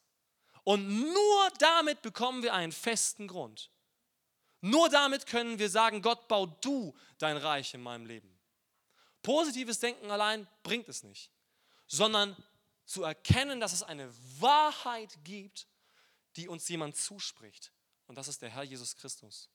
[0.63, 3.69] Und nur damit bekommen wir einen festen Grund.
[4.61, 8.39] Nur damit können wir sagen, Gott, bau du dein Reich in meinem Leben.
[9.23, 11.31] Positives Denken allein bringt es nicht,
[11.87, 12.37] sondern
[12.85, 15.69] zu erkennen, dass es eine Wahrheit gibt,
[16.37, 17.73] die uns jemand zuspricht.
[18.07, 19.51] Und das ist der Herr Jesus Christus.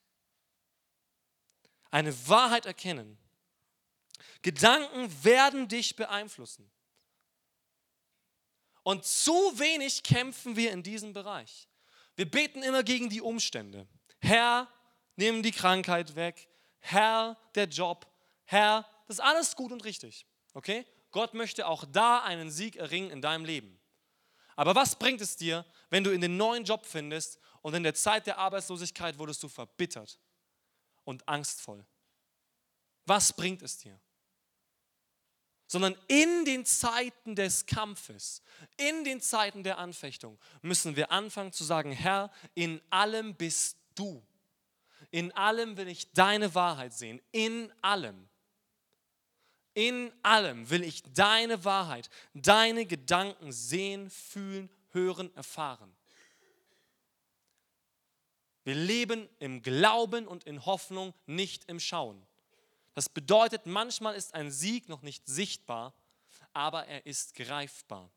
[1.89, 3.17] Eine Wahrheit erkennen.
[4.41, 6.69] Gedanken werden dich beeinflussen.
[8.83, 11.67] Und zu wenig kämpfen wir in diesem Bereich.
[12.15, 13.87] Wir beten immer gegen die Umstände.
[14.19, 14.69] Herr,
[15.15, 16.47] nimm die Krankheit weg.
[16.79, 18.07] Herr, der Job.
[18.45, 20.25] Herr, das ist alles gut und richtig.
[20.53, 20.85] Okay?
[21.11, 23.79] Gott möchte auch da einen Sieg erringen in deinem Leben.
[24.55, 27.93] Aber was bringt es dir, wenn du in den neuen Job findest und in der
[27.93, 30.19] Zeit der Arbeitslosigkeit wurdest du verbittert
[31.03, 31.85] und angstvoll?
[33.05, 33.99] Was bringt es dir?
[35.67, 38.43] Sondern in den Zeiten des Kampfes,
[38.77, 44.23] in den Zeiten der Anfechtung müssen wir anfangen zu sagen, Herr, in allem bist du.
[45.13, 47.21] In allem will ich deine Wahrheit sehen.
[47.31, 48.27] In allem.
[49.75, 55.95] In allem will ich deine Wahrheit, deine Gedanken sehen, fühlen, hören, erfahren.
[58.63, 62.25] Wir leben im Glauben und in Hoffnung, nicht im Schauen.
[62.95, 65.93] Das bedeutet, manchmal ist ein Sieg noch nicht sichtbar,
[66.53, 68.09] aber er ist greifbar.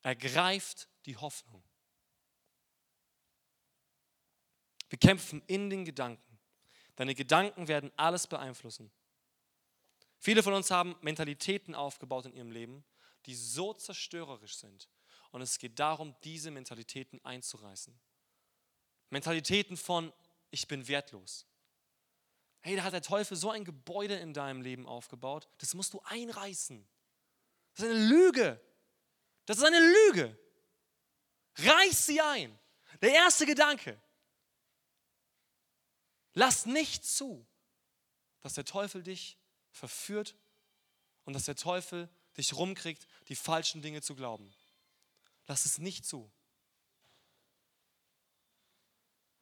[0.00, 1.62] Er greift die Hoffnung.
[4.88, 6.38] Wir kämpfen in den Gedanken.
[6.96, 8.90] Deine Gedanken werden alles beeinflussen.
[10.18, 12.84] Viele von uns haben Mentalitäten aufgebaut in ihrem Leben,
[13.26, 14.88] die so zerstörerisch sind.
[15.30, 17.98] Und es geht darum, diese Mentalitäten einzureißen.
[19.10, 20.12] Mentalitäten von,
[20.50, 21.46] ich bin wertlos.
[22.60, 26.00] Hey, da hat der Teufel so ein Gebäude in deinem Leben aufgebaut, das musst du
[26.04, 26.88] einreißen.
[27.74, 28.60] Das ist eine Lüge.
[29.44, 30.36] Das ist eine Lüge.
[31.56, 32.58] Reiß sie ein.
[33.00, 34.00] Der erste Gedanke.
[36.38, 37.46] Lass nicht zu,
[38.42, 39.38] dass der Teufel dich
[39.70, 40.36] verführt
[41.24, 44.52] und dass der Teufel dich rumkriegt, die falschen Dinge zu glauben.
[45.46, 46.30] Lass es nicht zu.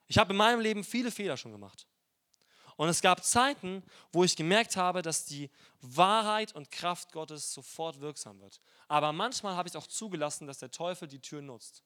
[0.06, 1.88] Ich habe in meinem Leben viele Fehler schon gemacht.
[2.76, 7.98] Und es gab Zeiten, wo ich gemerkt habe, dass die Wahrheit und Kraft Gottes sofort
[7.98, 8.60] wirksam wird.
[8.86, 11.82] Aber manchmal habe ich auch zugelassen, dass der Teufel die Tür nutzt.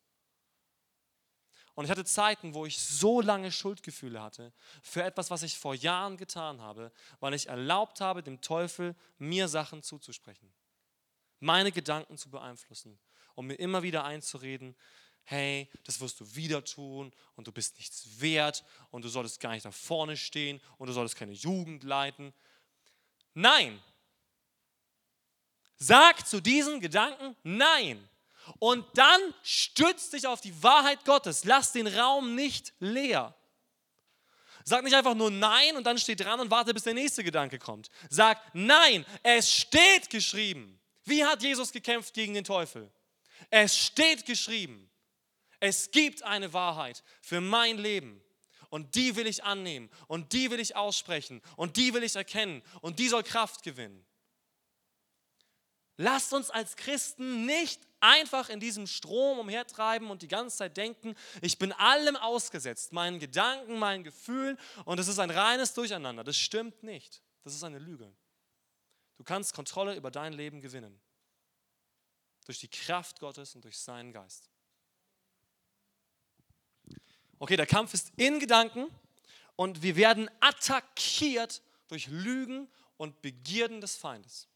[1.78, 5.76] Und ich hatte Zeiten, wo ich so lange Schuldgefühle hatte für etwas, was ich vor
[5.76, 10.52] Jahren getan habe, weil ich erlaubt habe, dem Teufel mir Sachen zuzusprechen,
[11.38, 12.98] meine Gedanken zu beeinflussen,
[13.36, 14.74] um mir immer wieder einzureden,
[15.22, 19.52] hey, das wirst du wieder tun und du bist nichts wert und du solltest gar
[19.52, 22.34] nicht da vorne stehen und du solltest keine Jugend leiten.
[23.34, 23.80] Nein.
[25.76, 28.08] Sag zu diesen Gedanken Nein.
[28.58, 31.44] Und dann stütz dich auf die Wahrheit Gottes.
[31.44, 33.34] Lass den Raum nicht leer.
[34.64, 37.58] Sag nicht einfach nur Nein und dann steh dran und warte, bis der nächste Gedanke
[37.58, 37.88] kommt.
[38.10, 40.78] Sag Nein, es steht geschrieben.
[41.04, 42.90] Wie hat Jesus gekämpft gegen den Teufel?
[43.50, 44.90] Es steht geschrieben.
[45.60, 48.22] Es gibt eine Wahrheit für mein Leben.
[48.70, 49.88] Und die will ich annehmen.
[50.06, 51.40] Und die will ich aussprechen.
[51.56, 52.62] Und die will ich erkennen.
[52.82, 54.04] Und die soll Kraft gewinnen.
[55.96, 61.14] Lasst uns als Christen nicht einfach in diesem Strom umhertreiben und die ganze Zeit denken,
[61.40, 66.24] ich bin allem ausgesetzt, meinen Gedanken, meinen Gefühlen und es ist ein reines Durcheinander.
[66.24, 67.22] Das stimmt nicht.
[67.44, 68.12] Das ist eine Lüge.
[69.16, 71.00] Du kannst Kontrolle über dein Leben gewinnen.
[72.46, 74.48] Durch die Kraft Gottes und durch seinen Geist.
[77.38, 78.88] Okay, der Kampf ist in Gedanken
[79.56, 84.48] und wir werden attackiert durch Lügen und Begierden des Feindes.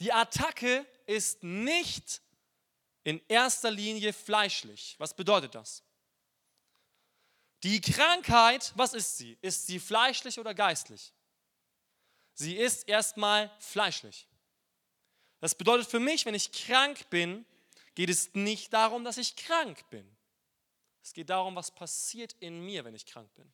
[0.00, 2.22] Die Attacke ist nicht
[3.04, 4.96] in erster Linie fleischlich.
[4.98, 5.82] Was bedeutet das?
[7.62, 9.38] Die Krankheit, was ist sie?
[9.40, 11.12] Ist sie fleischlich oder geistlich?
[12.34, 14.28] Sie ist erstmal fleischlich.
[15.40, 17.46] Das bedeutet für mich, wenn ich krank bin,
[17.94, 20.08] geht es nicht darum, dass ich krank bin.
[21.02, 23.52] Es geht darum, was passiert in mir, wenn ich krank bin.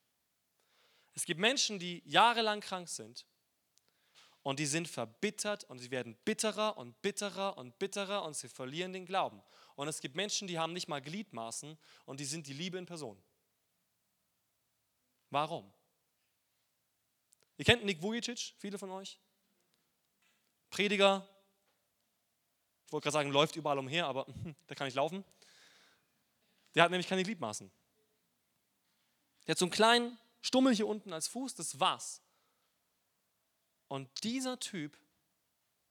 [1.14, 3.26] Es gibt Menschen, die jahrelang krank sind
[4.42, 8.92] und die sind verbittert und sie werden bitterer und bitterer und bitterer und sie verlieren
[8.92, 9.42] den Glauben.
[9.76, 12.86] Und es gibt Menschen, die haben nicht mal Gliedmaßen und die sind die Liebe in
[12.86, 13.22] Person.
[15.30, 15.72] Warum?
[17.58, 19.20] Ihr kennt Nick Vujicic, viele von euch?
[20.70, 21.28] Prediger.
[22.86, 24.26] Ich wollte gerade sagen, läuft überall umher, aber
[24.68, 25.24] der kann nicht laufen.
[26.74, 27.70] Der hat nämlich keine Gliedmaßen.
[29.46, 32.22] Der hat so einen kleinen Stummel hier unten als Fuß, das war's.
[33.90, 34.96] Und dieser Typ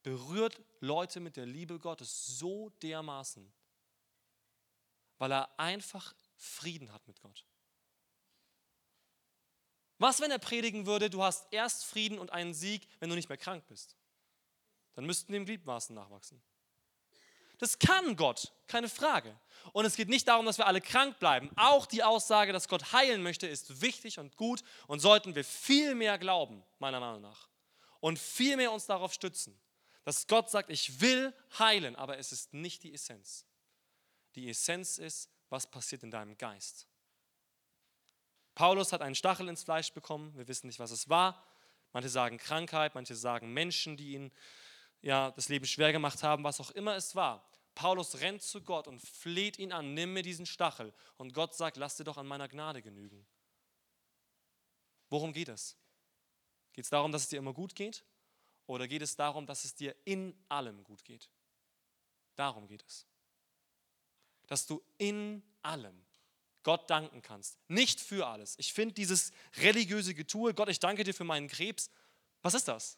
[0.04, 3.52] berührt Leute mit der Liebe Gottes so dermaßen,
[5.18, 7.46] weil er einfach Frieden hat mit Gott.
[9.98, 13.28] Was, wenn er predigen würde, du hast erst Frieden und einen Sieg, wenn du nicht
[13.28, 13.98] mehr krank bist?
[14.94, 16.42] Dann müssten dem Gliedmaßen nachwachsen.
[17.58, 19.38] Das kann Gott, keine Frage.
[19.74, 21.52] Und es geht nicht darum, dass wir alle krank bleiben.
[21.58, 25.96] Auch die Aussage, dass Gott heilen möchte, ist wichtig und gut und sollten wir viel
[25.96, 27.49] mehr glauben, meiner Meinung nach.
[28.00, 29.60] Und viel mehr uns darauf stützen,
[30.06, 33.46] dass Gott sagt, ich will heilen, aber es ist nicht die Essenz.
[34.36, 36.88] Die Essenz ist, was passiert in deinem Geist.
[38.56, 41.46] Paulus hat einen Stachel ins Fleisch bekommen, wir wissen nicht, was es war.
[41.94, 44.32] Manche sagen Krankheit, manche sagen Menschen, die ihn
[45.02, 47.50] ja, das Leben schwer gemacht haben, was auch immer es war.
[47.74, 50.94] Paulus rennt zu Gott und fleht ihn an, nimm mir diesen Stachel.
[51.18, 53.26] Und Gott sagt, lass dir doch an meiner Gnade genügen.
[55.10, 55.78] Worum geht es?
[56.80, 58.06] Geht es darum, dass es dir immer gut geht?
[58.66, 61.30] Oder geht es darum, dass es dir in allem gut geht?
[62.36, 63.06] Darum geht es.
[64.48, 66.06] Dass du in allem
[66.64, 67.60] Gott danken kannst.
[67.68, 68.56] Nicht für alles.
[68.60, 71.92] Ich finde dieses religiöse Getue, Gott, ich danke dir für meinen Krebs.
[72.44, 72.98] Was ist das?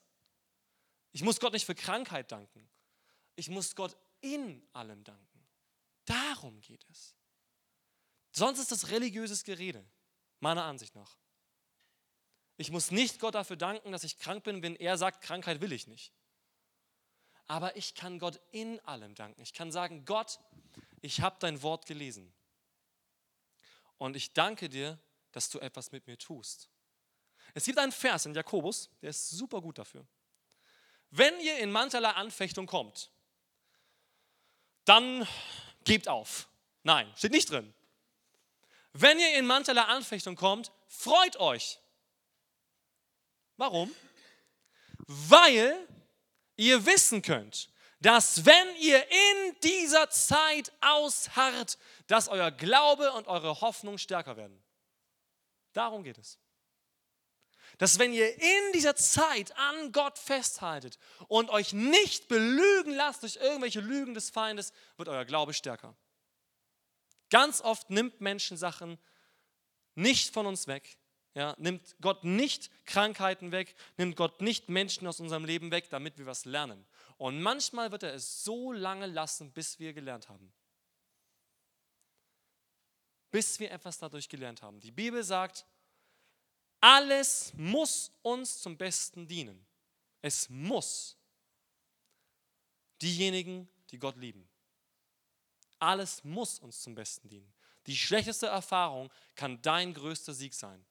[1.11, 2.69] Ich muss Gott nicht für Krankheit danken.
[3.35, 5.47] Ich muss Gott in allem danken.
[6.05, 7.15] Darum geht es.
[8.31, 9.83] Sonst ist das religiöses Gerede,
[10.39, 11.20] meiner Ansicht nach.
[12.61, 15.71] Ich muss nicht Gott dafür danken, dass ich krank bin, wenn er sagt, Krankheit will
[15.71, 16.13] ich nicht.
[17.47, 19.41] Aber ich kann Gott in allem danken.
[19.41, 20.39] Ich kann sagen, Gott,
[21.01, 22.31] ich habe dein Wort gelesen.
[23.97, 24.99] Und ich danke dir,
[25.31, 26.69] dass du etwas mit mir tust.
[27.55, 30.05] Es gibt einen Vers in Jakobus, der ist super gut dafür.
[31.09, 33.09] Wenn ihr in mancherlei Anfechtung kommt,
[34.85, 35.27] dann
[35.83, 36.47] gebt auf.
[36.83, 37.73] Nein, steht nicht drin.
[38.93, 41.80] Wenn ihr in mancherlei Anfechtung kommt, freut euch.
[43.61, 43.95] Warum?
[45.05, 45.87] Weil
[46.55, 47.69] ihr wissen könnt,
[47.99, 54.63] dass wenn ihr in dieser Zeit ausharrt, dass euer Glaube und eure Hoffnung stärker werden.
[55.73, 56.39] Darum geht es.
[57.77, 60.97] Dass wenn ihr in dieser Zeit an Gott festhaltet
[61.27, 65.95] und euch nicht belügen lasst durch irgendwelche Lügen des Feindes, wird euer Glaube stärker.
[67.29, 68.97] Ganz oft nimmt Menschen Sachen
[69.93, 70.97] nicht von uns weg.
[71.33, 76.17] Ja, nimmt Gott nicht Krankheiten weg, nimmt Gott nicht Menschen aus unserem Leben weg, damit
[76.17, 76.85] wir was lernen.
[77.17, 80.51] Und manchmal wird er es so lange lassen, bis wir gelernt haben.
[83.29, 84.81] Bis wir etwas dadurch gelernt haben.
[84.81, 85.65] Die Bibel sagt,
[86.81, 89.65] alles muss uns zum Besten dienen.
[90.21, 91.15] Es muss
[93.01, 94.49] diejenigen, die Gott lieben.
[95.79, 97.53] Alles muss uns zum Besten dienen.
[97.87, 100.85] Die schlechteste Erfahrung kann dein größter Sieg sein.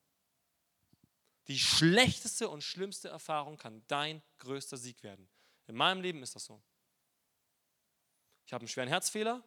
[1.50, 5.28] Die schlechteste und schlimmste Erfahrung kann dein größter Sieg werden.
[5.66, 6.62] In meinem Leben ist das so.
[8.46, 9.42] Ich habe einen schweren Herzfehler.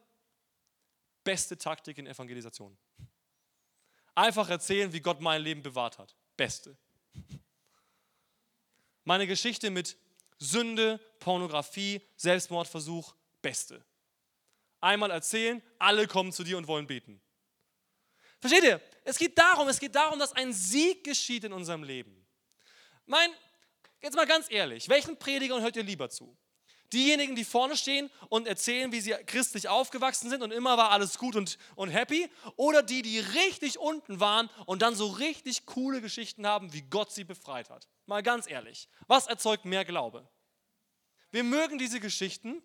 [1.24, 2.78] Beste Taktik in Evangelisation.
[4.16, 6.14] Einfach erzählen, wie Gott mein Leben bewahrt hat.
[6.36, 6.76] Beste.
[9.06, 9.96] Meine Geschichte mit
[10.40, 13.82] Sünde, Pornografie, Selbstmordversuch, beste.
[14.82, 17.22] Einmal erzählen, alle kommen zu dir und wollen beten.
[18.42, 18.82] Versteht ihr?
[19.04, 22.26] Es geht darum, es geht darum, dass ein Sieg geschieht in unserem Leben.
[23.06, 23.30] Mein,
[24.02, 26.38] jetzt mal ganz ehrlich, welchen Predigern hört ihr lieber zu?
[26.94, 31.18] Diejenigen, die vorne stehen und erzählen, wie sie christlich aufgewachsen sind und immer war alles
[31.18, 36.02] gut und, und happy, oder die, die richtig unten waren und dann so richtig coole
[36.02, 37.88] Geschichten haben, wie Gott sie befreit hat.
[38.06, 40.30] Mal ganz ehrlich, was erzeugt mehr Glaube?
[41.32, 42.62] Wir mögen diese Geschichten,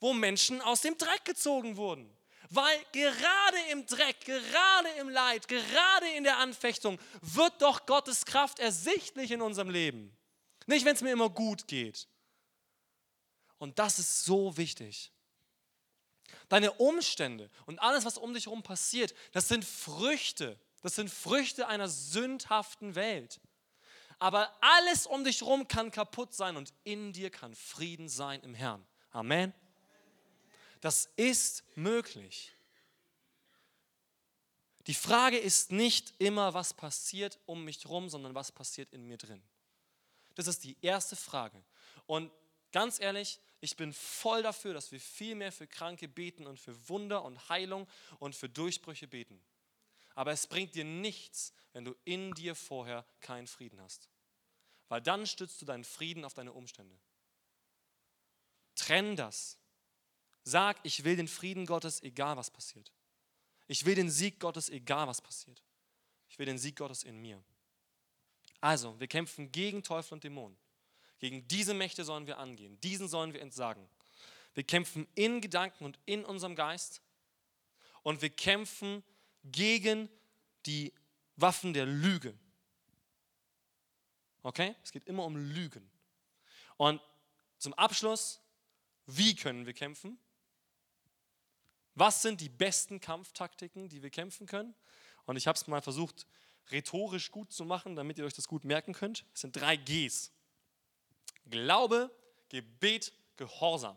[0.00, 2.14] wo Menschen aus dem Dreck gezogen wurden.
[2.54, 8.58] Weil gerade im Dreck, gerade im Leid, gerade in der Anfechtung wird doch Gottes Kraft
[8.58, 10.14] ersichtlich in unserem Leben.
[10.66, 12.08] Nicht, wenn es mir immer gut geht.
[13.56, 15.12] Und das ist so wichtig.
[16.50, 20.60] Deine Umstände und alles, was um dich herum passiert, das sind Früchte.
[20.82, 23.40] Das sind Früchte einer sündhaften Welt.
[24.18, 28.52] Aber alles um dich herum kann kaputt sein und in dir kann Frieden sein im
[28.52, 28.84] Herrn.
[29.10, 29.54] Amen.
[30.82, 32.52] Das ist möglich.
[34.88, 39.16] Die Frage ist nicht immer, was passiert um mich herum, sondern was passiert in mir
[39.16, 39.40] drin.
[40.34, 41.62] Das ist die erste Frage.
[42.06, 42.32] Und
[42.72, 46.88] ganz ehrlich, ich bin voll dafür, dass wir viel mehr für Kranke beten und für
[46.88, 47.86] Wunder und Heilung
[48.18, 49.40] und für Durchbrüche beten.
[50.16, 54.08] Aber es bringt dir nichts, wenn du in dir vorher keinen Frieden hast.
[54.88, 56.98] Weil dann stützt du deinen Frieden auf deine Umstände.
[58.74, 59.61] Trenn das.
[60.44, 62.92] Sag, ich will den Frieden Gottes, egal was passiert.
[63.68, 65.62] Ich will den Sieg Gottes, egal was passiert.
[66.28, 67.42] Ich will den Sieg Gottes in mir.
[68.60, 70.56] Also, wir kämpfen gegen Teufel und Dämonen.
[71.18, 72.80] Gegen diese Mächte sollen wir angehen.
[72.80, 73.88] Diesen sollen wir entsagen.
[74.54, 77.00] Wir kämpfen in Gedanken und in unserem Geist.
[78.02, 79.02] Und wir kämpfen
[79.44, 80.08] gegen
[80.66, 80.92] die
[81.36, 82.36] Waffen der Lüge.
[84.42, 84.74] Okay?
[84.82, 85.88] Es geht immer um Lügen.
[86.76, 87.00] Und
[87.58, 88.40] zum Abschluss,
[89.06, 90.18] wie können wir kämpfen?
[91.94, 94.74] Was sind die besten Kampftaktiken, die wir kämpfen können?
[95.26, 96.26] Und ich habe es mal versucht,
[96.70, 99.24] rhetorisch gut zu machen, damit ihr euch das gut merken könnt.
[99.34, 100.32] Es sind drei Gs.
[101.50, 102.10] Glaube,
[102.48, 103.96] Gebet, Gehorsam.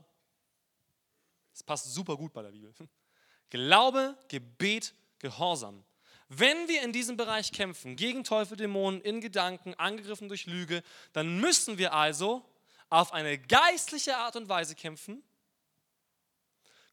[1.53, 2.73] Das passt super gut bei der Bibel.
[3.49, 5.83] Glaube, Gebet, Gehorsam.
[6.27, 11.39] Wenn wir in diesem Bereich kämpfen, gegen Teufel, Dämonen, in Gedanken, angegriffen durch Lüge, dann
[11.39, 12.43] müssen wir also
[12.89, 15.23] auf eine geistliche Art und Weise kämpfen,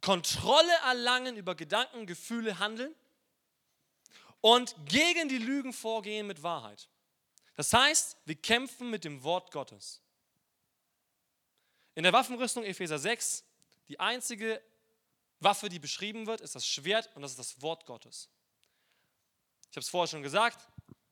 [0.03, 2.95] Kontrolle erlangen über Gedanken, Gefühle, Handeln
[4.41, 6.91] und gegen die Lügen vorgehen mit Wahrheit.
[7.55, 10.03] Das heißt, wir kämpfen mit dem Wort Gottes.
[11.95, 13.45] In der Waffenrüstung Epheser 6,
[13.89, 14.63] die einzige
[15.41, 18.29] Waffe, die beschrieben wird, ist das Schwert und das ist das Wort Gottes.
[19.71, 20.69] Ich habe es vorher schon gesagt.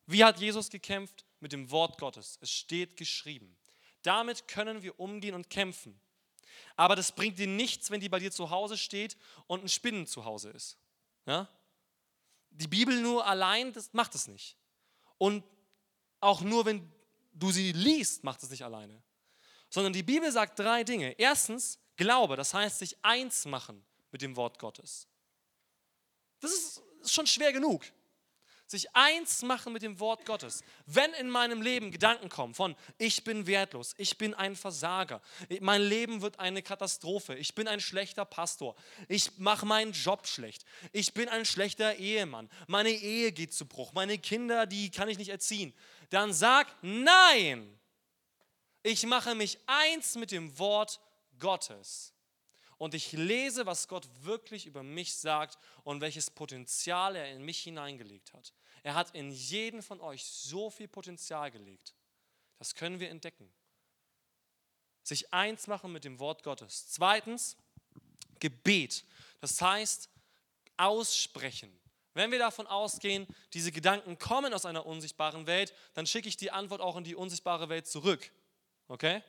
[0.07, 1.24] Wie hat Jesus gekämpft?
[1.41, 2.38] Mit dem Wort Gottes.
[2.43, 3.57] Es steht geschrieben.
[4.03, 5.99] Damit können wir umgehen und kämpfen.
[6.76, 10.07] Aber das bringt dir nichts, wenn die bei dir zu Hause steht und ein Spinnen
[10.07, 10.78] zu Hause ist.
[11.26, 11.48] Ja?
[12.51, 14.57] Die Bibel nur allein, das macht es nicht.
[15.18, 15.44] Und
[16.20, 16.92] Auch nur wenn
[17.32, 19.03] du sie liest, macht es nicht alleine.
[19.70, 21.12] Sondern die Bibel sagt drei Dinge.
[21.18, 25.07] Erstens, Glaube, das heißt sich eins machen mit dem Wort Gottes.
[26.40, 27.84] Das ist schon schwer genug
[28.70, 30.62] sich eins machen mit dem Wort Gottes.
[30.86, 35.20] Wenn in meinem Leben Gedanken kommen von, ich bin wertlos, ich bin ein Versager,
[35.60, 38.76] mein Leben wird eine Katastrophe, ich bin ein schlechter Pastor,
[39.08, 43.92] ich mache meinen Job schlecht, ich bin ein schlechter Ehemann, meine Ehe geht zu Bruch,
[43.92, 45.74] meine Kinder, die kann ich nicht erziehen,
[46.10, 47.76] dann sag nein.
[48.82, 51.00] Ich mache mich eins mit dem Wort
[51.38, 52.14] Gottes
[52.80, 57.58] und ich lese, was Gott wirklich über mich sagt und welches Potenzial er in mich
[57.58, 58.54] hineingelegt hat.
[58.82, 61.94] Er hat in jeden von euch so viel Potenzial gelegt.
[62.58, 63.52] Das können wir entdecken.
[65.02, 66.88] Sich eins machen mit dem Wort Gottes.
[66.88, 67.58] Zweitens,
[68.38, 69.04] Gebet.
[69.40, 70.08] Das heißt,
[70.78, 71.78] aussprechen.
[72.14, 76.50] Wenn wir davon ausgehen, diese Gedanken kommen aus einer unsichtbaren Welt, dann schicke ich die
[76.50, 78.32] Antwort auch in die unsichtbare Welt zurück.
[78.88, 79.22] Okay?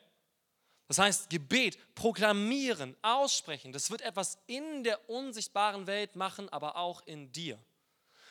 [0.92, 7.02] Das heißt, Gebet, proklamieren, aussprechen, das wird etwas in der unsichtbaren Welt machen, aber auch
[7.06, 7.58] in dir.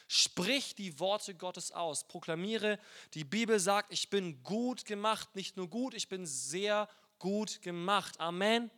[0.09, 2.79] Sprich die Worte Gottes aus, proklamiere,
[3.15, 6.87] die Bibel sagt, ich bin gut gemacht, nicht nur gut, ich bin sehr
[7.19, 8.21] gut gemacht.
[8.21, 8.71] Amen.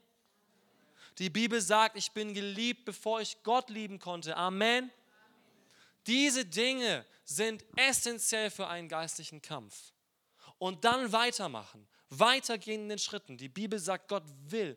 [1.19, 4.37] Die Bibel sagt, ich bin geliebt, bevor ich Gott lieben konnte.
[4.37, 4.93] Amen.
[6.07, 9.93] Diese Dinge sind essentiell für einen geistlichen Kampf.
[10.59, 11.89] Und dann weitermachen
[12.19, 13.37] weitergehenden Schritten.
[13.37, 14.77] Die Bibel sagt, Gott will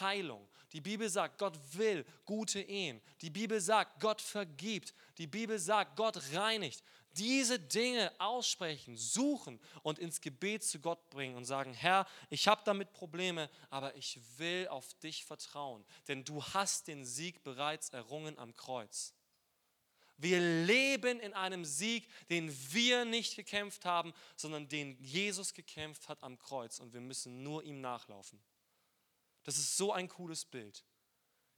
[0.00, 0.48] Heilung.
[0.72, 3.00] Die Bibel sagt, Gott will gute Ehen.
[3.20, 4.94] Die Bibel sagt, Gott vergibt.
[5.18, 6.82] Die Bibel sagt, Gott reinigt.
[7.16, 12.60] Diese Dinge aussprechen, suchen und ins Gebet zu Gott bringen und sagen, Herr, ich habe
[12.64, 18.38] damit Probleme, aber ich will auf dich vertrauen, denn du hast den Sieg bereits errungen
[18.38, 19.15] am Kreuz.
[20.18, 26.22] Wir leben in einem Sieg, den wir nicht gekämpft haben, sondern den Jesus gekämpft hat
[26.22, 28.42] am Kreuz und wir müssen nur ihm nachlaufen.
[29.42, 30.84] Das ist so ein cooles Bild.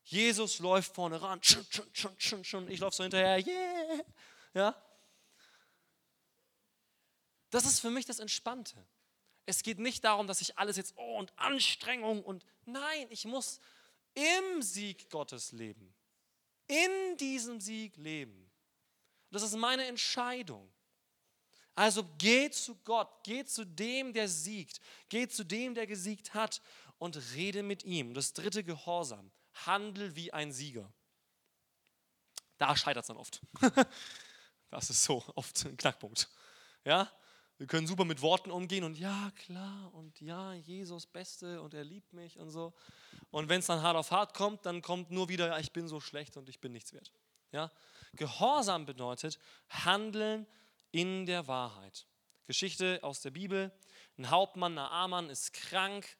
[0.02, 4.04] Jesus läuft vorne ran, ich laufe so hinterher, yeah.
[4.54, 4.82] Ja?
[7.50, 8.86] Das ist für mich das Entspannte.
[9.46, 13.60] Es geht nicht darum, dass ich alles jetzt, oh, und Anstrengung und nein, ich muss
[14.14, 15.94] im Sieg Gottes leben.
[16.66, 18.47] In diesem Sieg leben.
[19.30, 20.70] Das ist meine Entscheidung.
[21.74, 26.60] Also geh zu Gott, geh zu dem, der siegt, geh zu dem, der gesiegt hat
[26.98, 28.14] und rede mit ihm.
[28.14, 29.30] Das dritte Gehorsam,
[29.66, 30.92] handel wie ein Sieger.
[32.56, 33.40] Da scheitert es dann oft.
[34.70, 36.28] Das ist so oft ein Knackpunkt.
[36.84, 37.10] Ja?
[37.56, 41.84] Wir können super mit Worten umgehen und ja, klar und ja, Jesus Beste und er
[41.84, 42.72] liebt mich und so.
[43.30, 46.00] Und wenn es dann hart auf hart kommt, dann kommt nur wieder, ich bin so
[46.00, 47.12] schlecht und ich bin nichts wert.
[47.50, 47.72] Ja?
[48.14, 49.38] Gehorsam bedeutet
[49.68, 50.46] Handeln
[50.90, 52.06] in der Wahrheit.
[52.46, 53.72] Geschichte aus der Bibel.
[54.16, 56.16] Ein Hauptmann, Naaman, ist krank,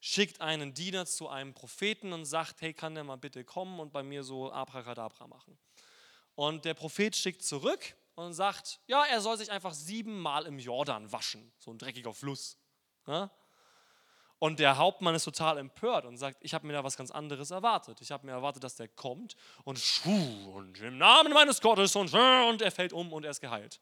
[0.00, 3.92] schickt einen Diener zu einem Propheten und sagt, hey, kann der mal bitte kommen und
[3.92, 5.58] bei mir so Abracadabra machen.
[6.34, 11.10] Und der Prophet schickt zurück und sagt, ja, er soll sich einfach siebenmal im Jordan
[11.12, 12.58] waschen, so ein dreckiger Fluss.
[13.06, 13.30] Ja?
[14.44, 17.50] Und der Hauptmann ist total empört und sagt, ich habe mir da was ganz anderes
[17.50, 18.02] erwartet.
[18.02, 22.12] Ich habe mir erwartet, dass der kommt und schuh und im Namen meines Gottes und,
[22.12, 23.80] und er fällt um und er ist geheilt.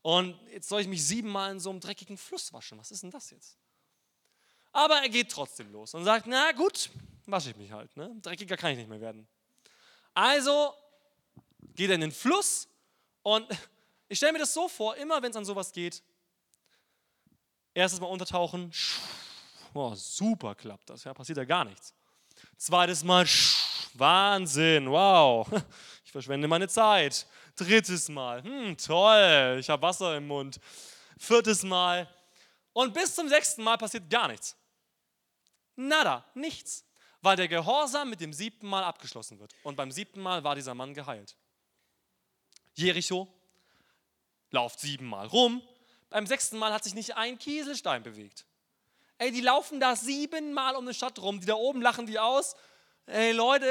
[0.00, 2.78] Und jetzt soll ich mich siebenmal in so einem dreckigen Fluss waschen.
[2.78, 3.58] Was ist denn das jetzt?
[4.72, 6.88] Aber er geht trotzdem los und sagt, na gut,
[7.26, 7.94] wasche ich mich halt.
[7.94, 8.10] Ne?
[8.22, 9.28] Dreckiger kann ich nicht mehr werden.
[10.14, 10.72] Also
[11.74, 12.68] geht er in den Fluss
[13.22, 13.46] und
[14.08, 16.02] ich stelle mir das so vor, immer wenn es an sowas geht,
[17.74, 19.02] erstes Mal untertauchen, schuh,
[19.74, 21.94] oh, super klappt das, ja, passiert ja gar nichts.
[22.56, 23.26] Zweites Mal,
[23.94, 25.46] Wahnsinn, wow,
[26.04, 27.26] ich verschwende meine Zeit.
[27.56, 30.58] Drittes Mal, hm, toll, ich habe Wasser im Mund.
[31.18, 32.08] Viertes Mal
[32.72, 34.56] und bis zum sechsten Mal passiert gar nichts.
[35.76, 36.84] Nada, nichts,
[37.22, 39.52] weil der Gehorsam mit dem siebten Mal abgeschlossen wird.
[39.62, 41.36] Und beim siebten Mal war dieser Mann geheilt.
[42.74, 43.28] Jericho
[44.50, 45.62] lauft siebenmal rum.
[46.10, 48.44] Beim sechsten Mal hat sich nicht ein Kieselstein bewegt.
[49.24, 52.54] Ey, die laufen da siebenmal um eine Stadt rum, die da oben lachen die aus.
[53.06, 53.66] Ey, Leute,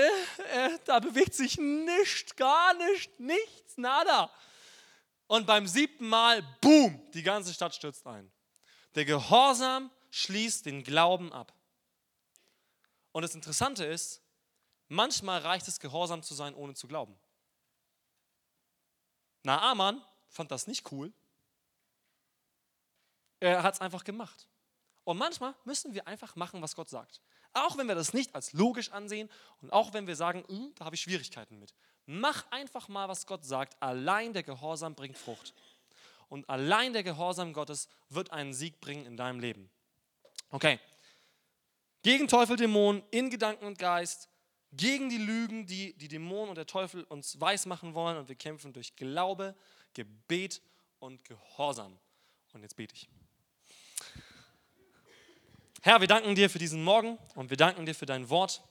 [0.51, 4.31] äh, da bewegt sich nichts, gar nichts, nichts, nada.
[5.27, 8.31] Und beim siebten Mal, boom, die ganze Stadt stürzt ein.
[8.95, 11.53] Der Gehorsam schließt den Glauben ab.
[13.11, 14.23] Und das Interessante ist,
[14.87, 17.15] manchmal reicht es, gehorsam zu sein, ohne zu glauben.
[19.43, 21.13] Naaman fand das nicht cool.
[23.39, 24.47] Er hat es einfach gemacht.
[25.03, 27.21] Und manchmal müssen wir einfach machen, was Gott sagt.
[27.53, 29.29] Auch wenn wir das nicht als logisch ansehen
[29.61, 31.73] und auch wenn wir sagen, hm, da habe ich Schwierigkeiten mit.
[32.05, 33.81] Mach einfach mal, was Gott sagt.
[33.81, 35.53] Allein der Gehorsam bringt Frucht.
[36.29, 39.69] und allein der Gehorsam Gottes wird einen Sieg bringen in deinem Leben.
[40.49, 40.79] Okay.
[42.01, 44.29] Gegen Teufel, Dämonen, in Gedanken und Geist,
[44.71, 48.73] gegen die Lügen, die die Dämonen und der Teufel uns weismachen wollen und wir kämpfen
[48.73, 49.55] durch Glaube,
[49.93, 50.61] Gebet
[50.99, 51.99] und Gehorsam.
[52.53, 53.07] Und jetzt bete ich.
[55.85, 58.63] Herr, wir danken dir für diesen Morgen und wir danken dir für dein Wort.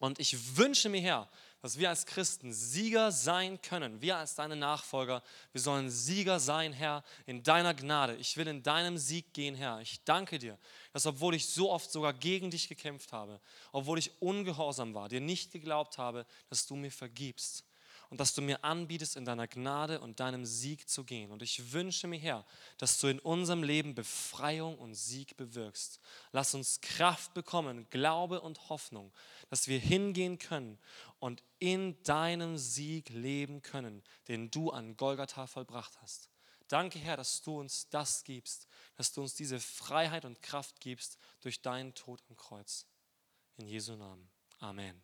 [0.00, 1.30] Und ich wünsche mir, Herr,
[1.62, 4.02] dass wir als Christen Sieger sein können.
[4.02, 5.22] Wir als deine Nachfolger,
[5.52, 8.16] wir sollen Sieger sein, Herr, in deiner Gnade.
[8.16, 9.80] Ich will in deinem Sieg gehen, Herr.
[9.80, 10.58] Ich danke dir,
[10.92, 15.20] dass obwohl ich so oft sogar gegen dich gekämpft habe, obwohl ich ungehorsam war, dir
[15.20, 17.64] nicht geglaubt habe, dass du mir vergibst
[18.14, 21.32] und dass du mir anbietest, in deiner Gnade und deinem Sieg zu gehen.
[21.32, 22.46] Und ich wünsche mir, Herr,
[22.78, 25.98] dass du in unserem Leben Befreiung und Sieg bewirkst.
[26.30, 29.12] Lass uns Kraft bekommen, Glaube und Hoffnung,
[29.50, 30.78] dass wir hingehen können
[31.18, 36.30] und in deinem Sieg leben können, den du an Golgatha vollbracht hast.
[36.68, 41.18] Danke, Herr, dass du uns das gibst, dass du uns diese Freiheit und Kraft gibst
[41.40, 42.86] durch deinen Tod am Kreuz.
[43.56, 44.30] In Jesu Namen.
[44.60, 45.02] Amen.